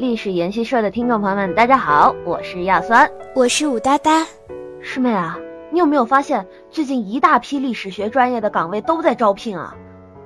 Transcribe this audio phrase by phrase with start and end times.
[0.00, 4.26] 历史研习社的听众朋友们，大家好，我是亚酸，我是武哒哒。
[4.80, 5.38] 师妹啊，
[5.70, 9.74] 你有没有发现最近一大批历史学专业的岗位都在招聘啊？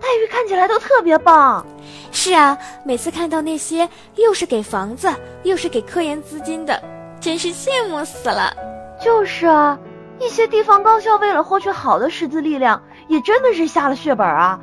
[0.01, 1.66] 待遇看起来都特别棒。
[2.12, 5.12] 是啊，每次看到那些又是给房子
[5.43, 6.80] 又是给科研资金的，
[7.19, 8.55] 真是羡慕死了。
[9.01, 9.77] 就是啊，
[10.20, 14.61] 一些地方高校为了获取好的师资力量，也真的是下了血本啊。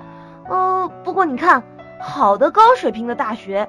[0.50, 1.62] 嗯，不过你看，
[2.00, 3.68] 好的高水平的大学。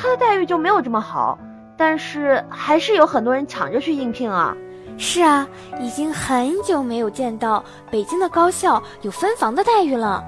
[0.00, 1.36] 他的待遇就没有这么好，
[1.76, 4.54] 但是还是有很多人抢着去应聘啊。
[4.96, 5.44] 是啊，
[5.80, 10.22] 已经很久没有见到北京的高校有分房的待遇了。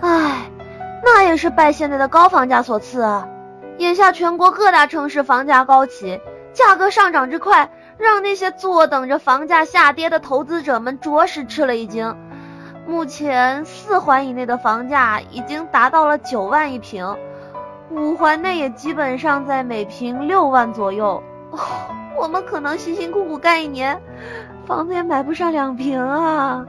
[0.00, 0.50] 唉，
[1.04, 3.28] 那也是拜现在的高房价所赐啊。
[3.76, 6.18] 眼下全国各大城市房价高起，
[6.54, 12.16] 价格上涨之快，让那些坐等着房价下跌的投资者们着实吃了一惊。
[12.86, 17.14] 目前四环以内的房价已经达到了九万一平。
[17.90, 21.20] 五环内也基本上在每平六万左右，
[22.20, 24.00] 我们可能辛辛苦苦干一年，
[24.64, 26.64] 房子也买不上两平啊！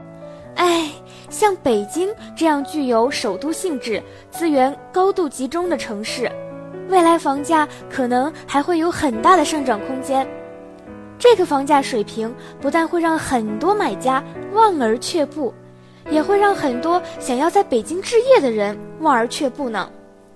[0.56, 0.90] 哎，
[1.30, 6.30] 像北京这样具有首都性质、资源高度集中的城市，
[6.88, 10.26] 未来房价可能还会有很大的上涨空间。
[11.18, 15.54] 这个房价水平不但会让很多买家望而却步，
[16.10, 19.88] 也会让很多想要在北京置业的人望而却步呢。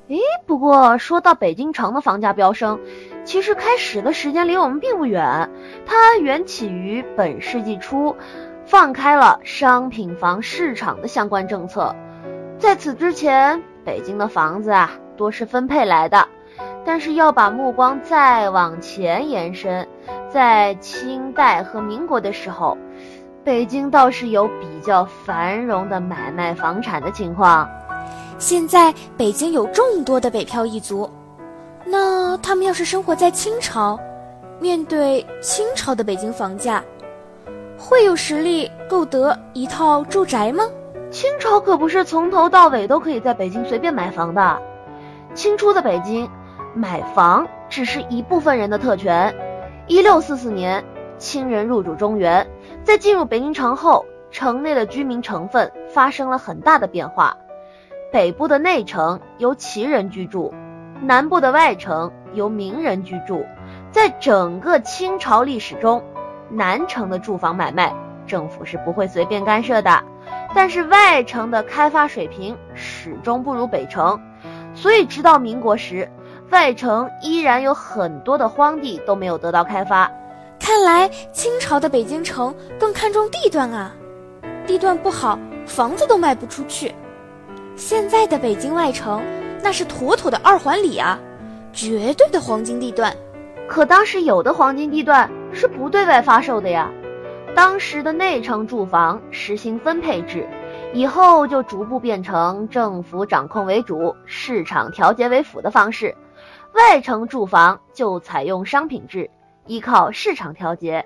[0.08, 2.78] 诶，不过说到北京城的房价飙升，
[3.24, 5.50] 其实开始的时间离我们并不远。
[5.84, 8.14] 它缘起于本世纪初，
[8.64, 11.94] 放开了商品房市场的相关政策。
[12.56, 16.28] 在此之前，北京的房子啊多是分配来的。
[16.84, 19.88] 但是要把目光再往前延伸，
[20.30, 22.78] 在清代和民国的时候，
[23.42, 27.68] 北京倒是有比较繁荣的买卖房产的情况。
[28.38, 31.10] 现在北京有众多的北漂一族，
[31.86, 33.98] 那他们要是生活在清朝，
[34.60, 36.84] 面对清朝的北京房价，
[37.78, 40.64] 会有实力购得一套住宅吗？
[41.10, 44.60] 清朝可不是从头到尾都可以在北京随便买房的。
[45.34, 46.28] 清初的北京，
[46.74, 49.34] 买房只是一部分人的特权。
[49.86, 50.84] 一六四四年，
[51.16, 52.46] 清人入主中原，
[52.84, 57.34] 在进入北京城后，城内的居民成分发生了很大的变化。
[58.12, 60.54] 北部的内城由旗人居住，
[61.02, 63.44] 南部的外城由名人居住。
[63.90, 66.02] 在整个清朝历史中，
[66.48, 67.92] 南城的住房买卖
[68.26, 70.02] 政府是不会随便干涉的，
[70.54, 74.20] 但是外城的开发水平始终不如北城，
[74.74, 76.08] 所以直到民国时，
[76.50, 80.10] 外城依然有很多的荒地都没有得到开发。
[80.60, 83.92] 看来清朝的北京城更看重地段啊，
[84.64, 85.36] 地段不好，
[85.66, 86.94] 房子都卖不出去。
[87.76, 89.22] 现在的北京外城，
[89.62, 91.18] 那是妥妥的二环里啊，
[91.74, 93.14] 绝对的黄金地段。
[93.68, 96.90] 可当时有的黄金地段是不对外发售的呀。
[97.54, 100.48] 当时的内城住房实行分配制，
[100.94, 106.14] 以后就逐步变成政府掌控为主、市场调节为辅的方式。
[106.72, 109.28] 外城住房就采用商品制，
[109.66, 111.04] 依靠市场调节。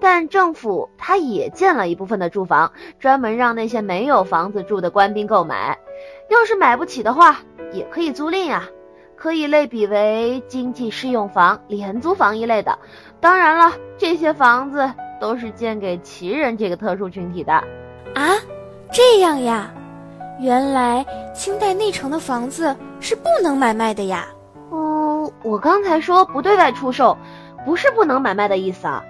[0.00, 5.78] 但政府它也建了一部分的住房，专门让那些没有房子住的官兵购买。
[6.28, 7.38] 要是买不起的话，
[7.72, 8.64] 也可以租赁呀，
[9.16, 12.78] 可以类比为经济适用房、廉租房一类的。
[13.20, 17.52] 当然了，这些房子都是建给旗人这个特殊群体的。
[17.52, 18.34] 啊，
[18.92, 19.72] 这样呀，
[20.40, 24.26] 原来清代内城的房子是不能买卖的呀。
[24.70, 27.16] 哦，我刚才说不对外出售，
[27.64, 29.02] 不是不能买卖的意思啊。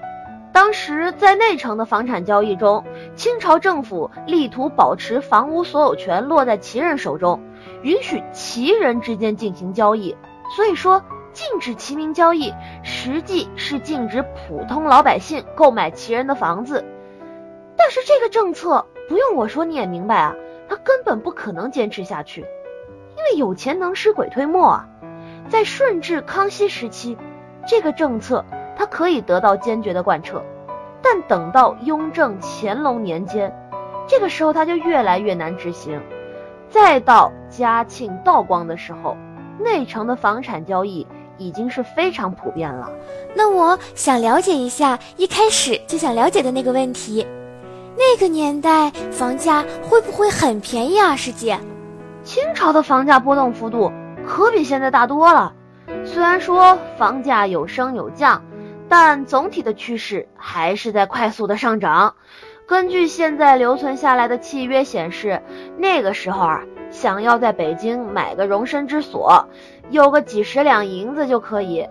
[0.57, 2.83] 当时在内城的房产交易中，
[3.15, 7.39] 清朝政府力图保持房屋所有权落在旗人手中，
[7.83, 10.17] 允许旗人之间进行交易。
[10.57, 16.83] 所以说，禁止齐民交易，实际是禁止普通老百姓购买旗人的房子。
[17.77, 20.35] 但是这个政策不用我说你也明白啊，
[20.71, 24.89] 他根本不可能坚持下去，因为有钱能使鬼推磨啊。
[25.51, 27.19] 在顺治、康熙时期，
[27.69, 28.43] 这个政策。
[28.77, 30.43] 他可以得到坚决的贯彻，
[31.03, 33.51] 但等到雍正、乾隆年间，
[34.07, 36.01] 这个时候他就越来越难执行。
[36.69, 39.17] 再到嘉庆、道光的时候，
[39.59, 41.07] 内城的房产交易
[41.39, 42.91] 已经是非常普遍了。
[43.35, 47.27] 那我想了解一下一开始就想了解的那个问题：
[47.97, 51.17] 那个年代房价会不会很便宜啊？
[51.17, 51.59] 师姐，
[52.23, 53.91] 清朝的房价波动幅度
[54.27, 55.55] 可比现在大多了。
[56.05, 58.43] 虽然说房价有升有降。
[58.89, 62.15] 但总体的趋势还是在快速的上涨。
[62.67, 65.41] 根据现在留存下来的契约显示，
[65.79, 69.47] 那个时候啊，想要在北京买个容身之所，
[69.91, 71.89] 有个几十两银子就可以。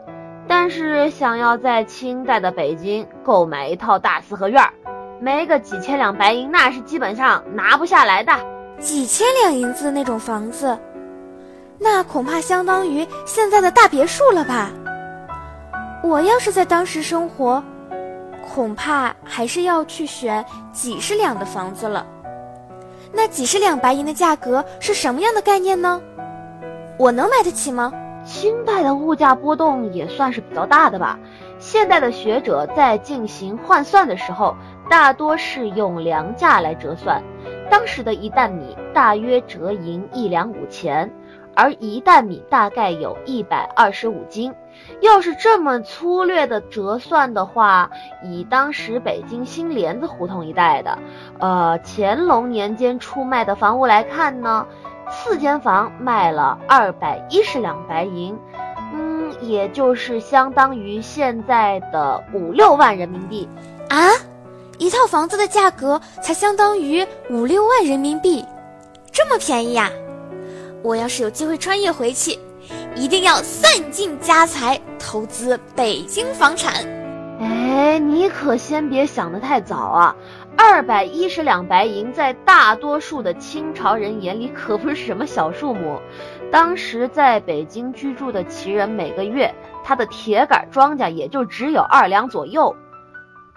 [0.48, 4.62] 但是想要在清代的北京购买一套大四合院，
[5.20, 8.32] 没个几千两白银，那是基本上拿不下来的。
[8.78, 10.78] 几千两银子那种房子，
[11.80, 14.70] 那恐怕相当于现在的大别墅了吧？
[16.06, 17.64] 我要是在当时生活，
[18.54, 22.06] 恐怕还是要去选几十两的房子了。
[23.12, 26.00] 那几十两白银的价格是什么样的概念呢？
[27.00, 27.92] 我能买得起吗？
[28.24, 31.18] 清代的物价波动也算是比较大的吧。
[31.58, 34.56] 现代的学者在进行换算的时候，
[34.88, 37.20] 大多是用粮价来折算。
[37.68, 41.12] 当时的一担米大约折银一两五钱。
[41.56, 44.54] 而一担米大概有一百二十五斤，
[45.02, 47.90] 要是这么粗略的折算的话，
[48.24, 50.98] 以当时北京新莲子胡同一带的，
[51.40, 54.68] 呃乾隆年间出卖的房屋来看呢，
[55.10, 58.38] 四间房卖了二百一十两白银，
[58.94, 63.48] 嗯，也就是相当于现在的五六万人民币
[63.90, 64.10] 啊，
[64.78, 68.44] 一套房子的价格才相当于五六万人民币，
[69.12, 69.90] 这么便宜呀？
[70.86, 72.38] 我要是有机会穿越回去，
[72.96, 76.76] 一定要散尽家财投资北京房产。
[77.40, 80.16] 哎，你可先别想得太早啊！
[80.56, 86.00] 二百一十两白银，在大多数的清朝人眼里可不是什么小数目。
[86.52, 89.52] 当时在北京居住的旗人，每个月
[89.84, 92.76] 他的铁杆庄稼也就只有二两左右。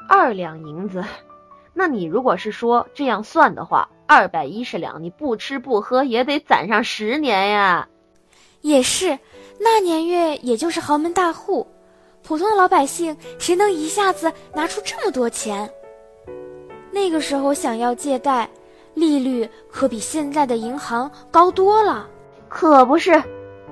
[0.09, 1.05] 二两银子，
[1.75, 3.91] 那你如果是说这样算的话。
[4.11, 7.87] 二百一十两，你不吃不喝也得攒上十年呀。
[8.63, 9.19] 也是，
[9.61, 11.67] 那年月也就是豪门大户，
[12.23, 15.71] 普通的老百姓谁能一下子拿出这么多钱？
[16.91, 18.49] 那个时候想要借贷，
[18.95, 22.09] 利率可比现在的银行高多了。
[22.49, 23.23] 可不是，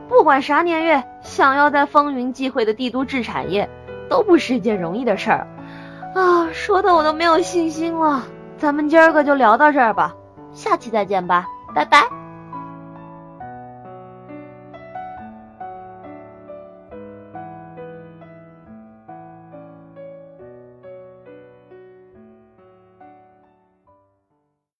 [0.06, 3.66] 不管啥年月，想要在风云际会的帝都置产业，
[4.10, 5.48] 都不是一件容易的事儿。
[6.14, 8.22] 啊，说的我都没有信心了。
[8.58, 10.14] 咱们今儿个就聊到这儿吧。
[10.56, 12.25] 下期再见吧，拜拜。